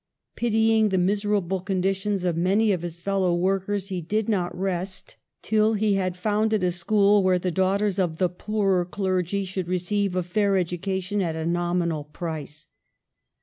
Pitying 0.35 0.89
the 0.89 0.97
miserable 0.97 1.59
conditions 1.59 2.23
of 2.23 2.35
many 2.35 2.71
of 2.71 2.81
his 2.81 2.99
fellow 2.99 3.35
work 3.35 3.69
ers, 3.69 3.89
he 3.89 4.01
did 4.01 4.27
not 4.27 4.57
rest 4.57 5.15
till 5.43 5.73
he 5.75 5.93
had 5.93 6.17
founded 6.17 6.63
a 6.63 6.71
school 6.71 7.21
where 7.21 7.37
the 7.37 7.51
daughters 7.51 7.99
of 7.99 8.17
the 8.17 8.27
poor 8.27 8.83
clergy 8.83 9.45
should 9.45 9.67
receive 9.67 10.15
a 10.15 10.23
fair 10.23 10.57
education 10.57 11.21
at 11.21 11.35
a 11.35 11.45
nominal 11.45 12.03
price. 12.05 12.65